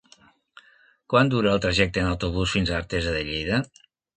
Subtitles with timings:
[1.13, 3.63] Quant dura el trajecte en autobús fins a Artesa de Lleida?